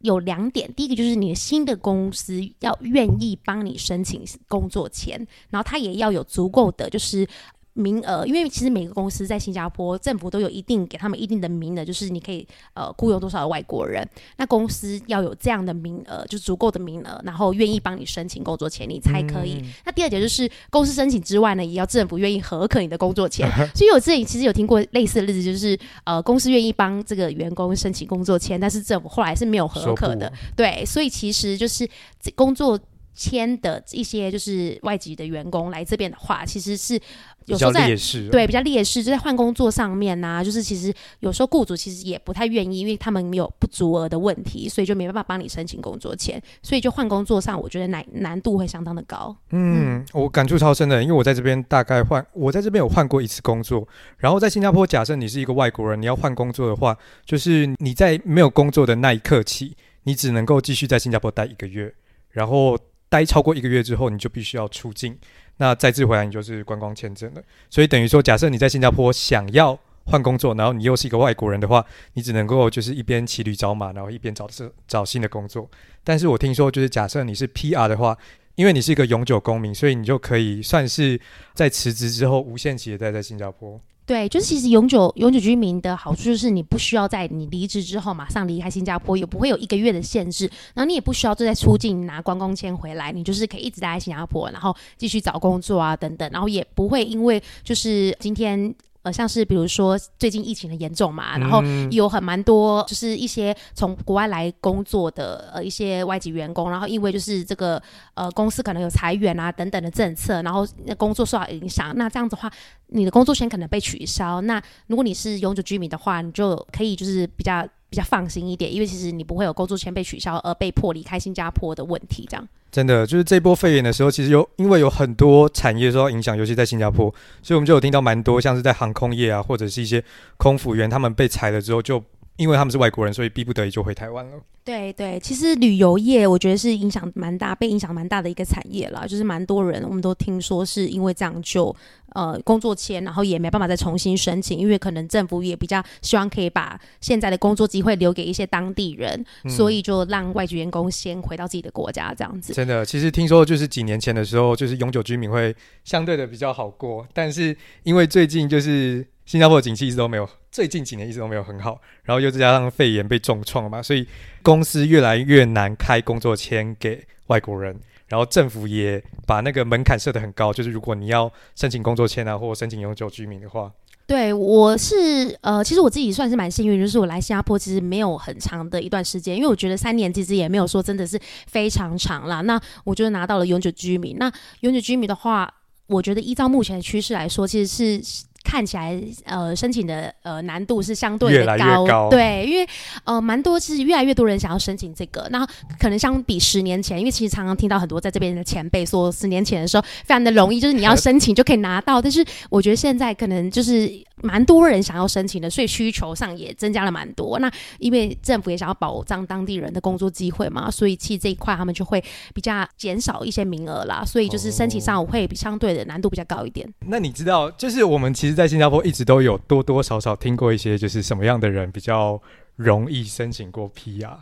[0.00, 0.72] 有两点。
[0.74, 7.26] 第一个就是你的新的公司要愿意帮你申请工作签，然后他也要有足够的就是。
[7.76, 14.06] 名额，因为其实每个公司在新加坡政府都有一定给他们一定的名额，就是你可以呃雇佣多少的外国人，
[14.38, 19.60] 那公司要有这样的名额，就足够的名额，然后愿意帮你申请工作签，你才可以。
[19.62, 23.46] 嗯、那第二点就是公司申请之外呢，也要政府愿意核可你的工作签。
[23.74, 30.32] 所以我之前其实有听过类似的例子，就是呃公司愿意帮这个员工申请工作签，但是政府后来是没有核可的。
[30.56, 31.86] 对，所以其实就是
[32.34, 32.78] 工作
[33.16, 37.00] 签的一些就是外籍的员工来这边的话，其实是。
[37.46, 37.86] 有时候在
[38.28, 49.32] 对比较劣势，就在换工作上面呐、啊，就是其实有时候雇主其实也不太愿意，因为他们没有不足额的问题，所以就没办法帮你申请工作签，所以就换工作上，我觉得难难度会相当的高。
[49.50, 53.86] 嗯，嗯我感触超深的，因为我在这边大概换，我在这边有换过一次工作，
[54.18, 61.94] 然后在新加坡，假设你是一个外国人，你要换工作的话，就是你在没有工作的那一刻起，你只能够继续在新加坡待一个月，
[62.30, 62.76] 然后
[63.08, 65.16] 待超过一个月之后，你就必须要出境。
[65.58, 67.42] 那再次回来，你就是观光签证了。
[67.70, 74.46] 所以等于说，假设你在新加坡想要换工作，然后你又是一个外国人的话，你只能够就是一边骑驴找马，然后一边找
[74.86, 75.70] 找新的工作。
[76.04, 78.16] 但是我听说，就是假设你是 PR 的话，
[78.54, 81.20] 因为你是一个永久公民，所以你就可以算是
[81.54, 83.80] 在辞职之后无限期的待在新加坡。
[84.06, 98.74] 对，就是其实永久永久居民的好处就是你不需要在你离职之后马上离开新加坡，也不会有一个月的限制，然后你也不需要就在出境拿观光签回来，你就是可以一直待在新加坡，然后继续找工作啊等等，然后也不会因为就是今天。
[99.06, 107.80] 呃，像是比如说最近疫情很严重嘛，然后有很蛮多就是一些从国外来工作的呃一些外籍员工，然后因为就是这个
[108.14, 110.66] 呃公司可能有裁员啊等等的政策，然后
[110.98, 112.50] 工作受到影响，那这样子的话，
[112.88, 114.40] 你的工作签可能被取消。
[114.40, 117.64] 那如果你是永久居民的话，你就可以就是比较
[117.96, 122.46] 比较放心一点，因为其实你不会有工作签被取消而被迫离开新加坡的问题，这样。
[122.70, 127.06] 真的就是这波肺炎的时候，其实有因为有很多产业受到影响，尤其在新加坡，
[127.42, 130.04] 所以我们就有听到蛮多，像是在航空业啊，或者是一些
[130.36, 132.04] 空服员，他们被裁了之后，就
[132.36, 134.32] 因为他们是外国人，所以逼不得已就回台湾了。
[134.66, 141.74] 对对，其实旅游业我觉得是影响蛮大，被影响蛮大的一个产业啦，就是蛮多人我们都听说是因为这样就
[142.14, 152.52] 呃工作签，然后也没办法再重新申请，因为可能政府也比较希望可以把现在的工作机会留给一些当地人，嗯、所以就让外籍员工先回到自己的国家这样子。
[152.52, 159.06] 真的，其实听说就是几年前的时候，就是永久居民会相对的比较好过，但是因为最近就是。
[159.26, 164.06] 新加坡的景气一直都没有，最近几年一直都没有很好，然后又再加上肺炎被重创嘛，所以
[164.46, 167.76] 公司越来越难开工作签给外国人，
[168.06, 173.72] 然后政府也把那个门槛设得很高，就是如果你要申请工作签啊，或申请永久居民的话，
[174.06, 181.18] 对，我是呃，其实我自己算是蛮幸运，就是我来新加坡其实没有很长的一段时间，因为我觉得三年其实也没有说真的是
[181.48, 182.40] 非常长啦。
[182.42, 185.52] 那我就拿到了永久居民，那永久居民的话，
[185.88, 188.25] 我觉得依照目前的趋势来说，其实是。
[188.46, 192.64] 看起来呃申请的呃难度是相对的高，越来越高，对，因为
[193.02, 195.44] 呃蛮多是越来越多人想要申请这个，那
[195.80, 203.90] 可能相比十年前，因为其实常常听到很多在这边的前辈说，十年前的时候非常的容易，就是你要申请就可以拿到，但是我觉得现在可能就是
[204.22, 207.40] 蛮多人想要申请的，所以需求上也增加了蛮多。
[207.40, 216.64] 那因为政府也想要保障当地人的工作机会嘛，所以其实这一块他们就会比较减少一些名额啦，所以就是申请上会比相对的难度比较高一点。
[216.68, 218.35] 哦，那你知道，就是我们其实。
[218.36, 222.20] 在新加坡一直都有多多少少听过一些，就是什么样的人比较
[222.54, 224.18] 容易申请过 PR？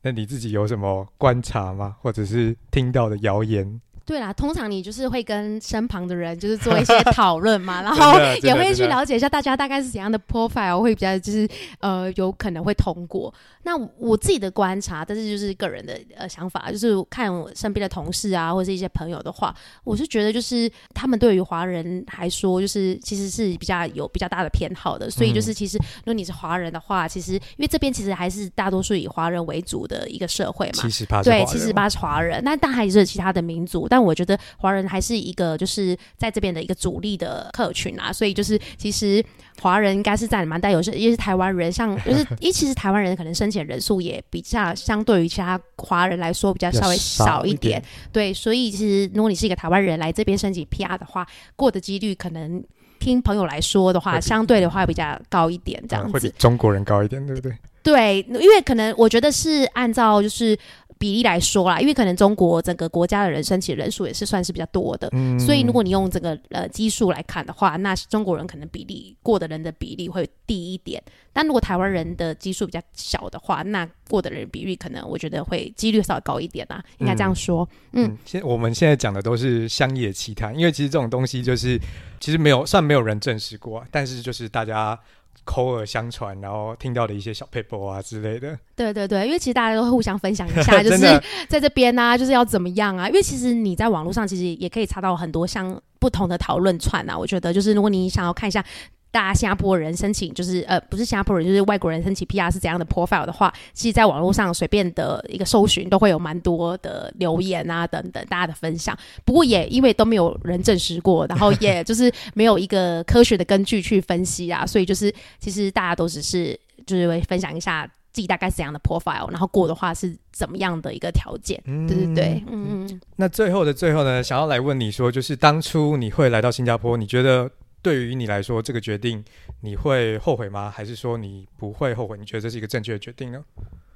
[0.00, 1.96] 那你自己有什么观察吗？
[2.00, 3.80] 或者是听到的谣言？
[4.04, 11.48] 对啦，通常你就是会跟身旁的人就是做一些 讨论嘛，然后也会去了解一下大家大概是怎样的 profile 会比较就是
[11.80, 13.32] 呃有可能会通过。
[13.64, 25.08] 那我自己的观察，但是就是个人的呃想法，就是看我身边的同事啊，或者是一些朋友的话，我是觉得就是他们对于华人来说，就是其实是比较有比较大的偏好的。
[25.08, 30.82] 所以就是其实如果你是华人的话，其实因为这边其实还是大多数以华人为主的一个社会嘛，
[31.30, 39.24] 对，七十八是华人，那但还是其他的民族，但我觉得华人还是一个就是在这边的一个主力的客群啊，所以就是其实
[39.60, 43.62] 华人应该是占蛮大有些，因为是台湾人，像就是因为其实台湾人可能申请。
[43.62, 47.80] 人数也比较相对于其他华人来说比较稍微少一点，
[48.10, 51.24] 对，所以其实如果你是一个台湾人来这边申请 PR 的话，
[51.54, 52.60] 过的几率可能
[52.98, 57.52] 听朋友来说的话，相对的话比较高一点，这样子、嗯、会比中国人高一点，对不对？
[57.82, 60.58] 对，因为可能我觉得是按照就是。
[60.98, 71.02] 比例来说啦，因为可能中国整个国家的人申请人数也是算是比较多的，嗯、所以如果你用这个呃基数来看的话，那中国人可能比例过的人的比例会低一点。
[71.32, 77.68] 但如果台湾人的基数比较小的话，那过的人比例可能我觉得会几率稍微高一点啦，应该这样说。
[77.94, 81.76] 嗯，现、嗯、我们现在讲的都是乡野奇谈，因为其实这种东西就是
[82.20, 84.96] 其实没有算没有人证实过，但是就是大家。
[85.44, 88.58] 口耳相传，然后听到的一些小 paper 啊之类的。
[88.76, 93.08] 对对对，因为其实大家都会互相分享一下， 就是在这边呢、啊，就是要怎么样啊？
[93.08, 97.18] 因为其实你在网络上其实也可以查到很多像不同的讨论串啊。
[97.18, 98.64] 我觉得就是如果你想要看一下。
[99.12, 108.98] 大家新加坡人申请就是呃不是新加坡人就是外国人申请 PR 是怎样的 profile 的话，其实在网络上随便的一个搜寻都会有蛮多的留言啊等等大家的分享。
[109.24, 123.00] 不过也因为都没有人证实过，然后也就是没有一个科学的根据去分析啊，所以就是其实大家都只是就是会分享一下自己大概是怎样的 profile，然后过的话是怎么样的一个条件，嗯、对对对，嗯嗯。
[123.16, 127.50] 那最后的最后呢，想要来问你说，就是当初你会来到新加坡，你觉得？
[127.82, 129.22] 对于你来说，这个决定
[129.60, 130.70] 你会后悔吗？
[130.70, 132.16] 还是说你不会后悔？
[132.16, 133.44] 你觉得这是一个正确的决定呢？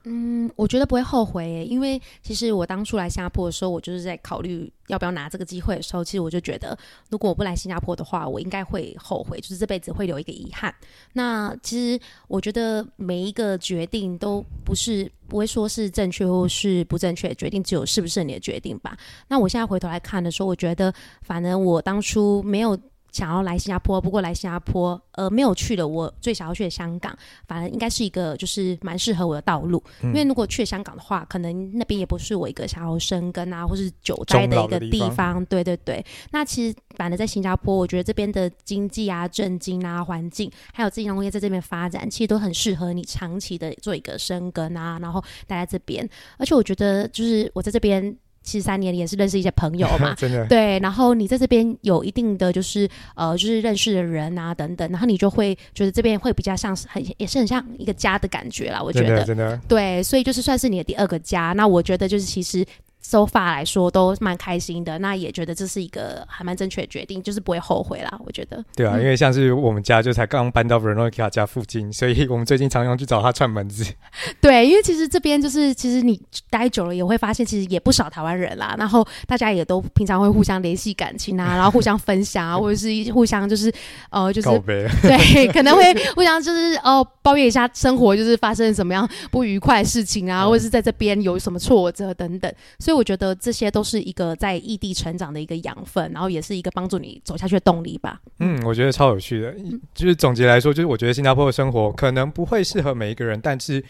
[0.09, 6.79] 嗯，我觉得不会后悔，因为其实我当初来新加坡的时候，我就是在考虑要不要拿这个机会的时候，其实我就觉得，
[7.11, 10.73] 如果我不来新加坡的话，我应该会后悔，就是这辈子会留一个遗憾。
[11.13, 18.97] 那其实我觉得每一个决定都不是不会说是正确或是不正确的决定，只有是不是你的决定吧。
[19.27, 22.79] 那我现在回头来看的时候，我觉得反正我当初没有。
[23.17, 27.17] 想要来新加坡，不过来新加坡，呃，没有去了我最想要去的香港，
[27.49, 29.83] 反而应该是一个就是蛮适合我的道路。
[30.03, 35.09] 嗯、因为如果去香港的话，可能那边也不是我一个想要生根啊，或是久待的一个地方。
[35.09, 36.05] 地方对对对。
[36.31, 46.07] 那其实反正在新加坡，我觉得这边的经济啊、政经啊、环境，还有自己农业在这边发展，其实都很适合你长期的做一个生根啊，然后待在这边。
[46.37, 48.15] 而且我觉得，就是我在这边。
[48.47, 50.79] 七三年也是认识一些朋友嘛， 真的对。
[50.79, 58.81] 然后你在这边有一定的就是呃，就是认识的人啊等等，然后你就会觉得这边会比较像是很也是很像一个家的感觉啦。
[58.81, 61.53] 我觉得真的，真的对，所以就是算是你的第二个家。
[61.55, 62.65] 那我觉得就是其实
[63.07, 68.21] so far 来说都蛮开心的，那也觉得这是一个还蛮正确的决定，就是不会后悔啦。
[68.27, 68.65] 我觉得。
[68.75, 73.85] 对啊，嗯、因为像是我们家就才刚搬到 Veronica 家附近，所以我们最近常常去找他串门子。
[74.41, 83.73] 对，因为其实这边就是其实你待久了也会发现，其实也不少台湾人啦，然后大家也都平常会互相联系感情啊，然后互相分享啊， 或者是互相就是
[84.11, 98.21] 呃就是北对， 可能会互相就是哦、呃、抱怨一下生活就是发生什么样不愉快的事情啊，嗯、或者是在这边有什么挫折等等，所以我觉得这些都是一个在异地成长的一个养分，然后也是一个帮助你走下去的动力吧。
[98.39, 99.55] 嗯，我觉得超有趣的，
[99.95, 103.85] 就是总结来说，就是我觉得新加坡的生活可能不会适合每一个人，但是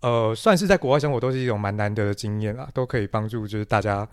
[0.00, 4.08] 呃，算是在国外生活都是一种蛮难得的经验啦，都可以帮助就是大家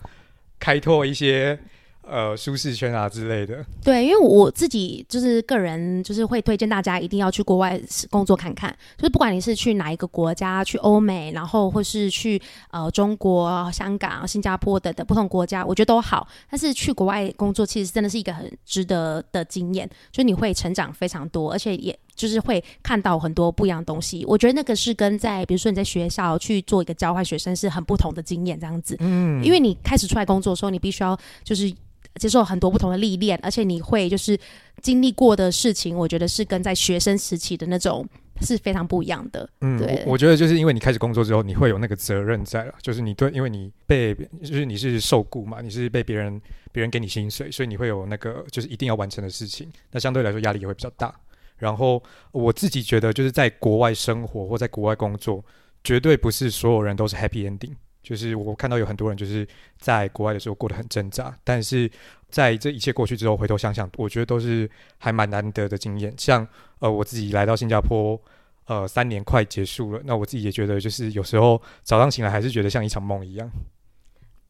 [0.58, 1.58] 开拓一些。
[2.02, 3.64] 呃，舒适圈啊之类的。
[3.84, 8.76] 对，因为我自己就是个人，就是会推荐大家一定要去国外工作看看。
[8.96, 12.40] 就是不管你是去哪一个国家，去欧美，然后或是去
[12.70, 16.26] 呃中国、香港、新加坡等等不同国家，我觉得都好。
[16.50, 24.24] 但是去国外工作，其实真的是一个很值得的经验，就是你会成长非常多，而且也就是会看到很多不一样的东西。
[24.26, 28.96] 我觉得那个是跟在比如说你在学校去做一个交换学生是很不同的经验，这样子。
[29.00, 31.72] 嗯，因为你开始出来工作的时候，你必须要就是。
[32.16, 34.36] 接受很多不同的历练，而且你会就是
[34.82, 38.04] 经历过的事情，我觉得是跟在学生时期的那种
[38.40, 39.48] 是非常不一样的。
[39.60, 44.12] 嗯，对我，我觉得就是因为你开始工作之后，你会有那个责任在了，就是你对，因为你被
[44.42, 46.38] 就是你是受雇嘛，你是被别人
[46.72, 51.14] 别人给你薪水，所以你会有那个就是一定要完成的事情，那相对来说压力也会比较大。
[51.60, 52.02] 然后
[52.32, 55.44] 我自己觉得就是在国外生活或在国外工作，
[55.84, 57.74] 绝对不是所有人都是 happy ending。
[58.02, 59.46] 就是我看到有很多人就是
[59.78, 61.88] 在国外的时候过得很挣扎，但是
[62.30, 66.12] 在这一切过去之后，回头想想，我觉得都是还蛮难得的经验。
[66.16, 66.46] 像
[66.78, 68.18] 呃我自己来到新加坡，
[68.64, 73.48] 呃三年快结束了，那我自己也觉得就是有时候早上醒来还是觉得像一场梦一样。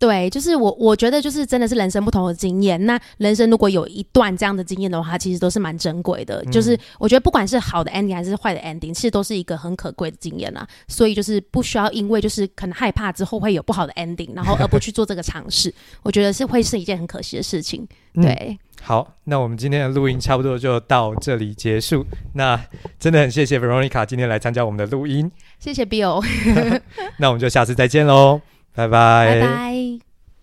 [0.00, 2.82] 对，就是我，我觉得就是真的是人生不同的经验。
[2.86, 6.42] 那人生如果有一段这样的经验的话，其实都是蛮珍贵的。
[6.46, 10.66] 嗯、就是我觉得不管是好的 ending 还是坏的 ending，其实都是一个很可贵的经验啊。
[10.88, 15.70] 所以就是不需要因为就是可能害怕之后会有不好的 ending，然后而不去做这个尝试。
[16.02, 17.86] 我觉得是会是一件很可惜的事情。
[18.14, 22.06] 对、嗯，好，那我们今天的录音差不多就到这里结束。
[22.32, 22.58] 那
[22.98, 26.24] 真的很谢谢 Veronica 今天来参加我们的录音，谢谢 Bill。
[27.20, 28.40] 那我们就下次再见喽。
[28.74, 29.40] 拜拜。
[29.40, 30.09] 拜拜。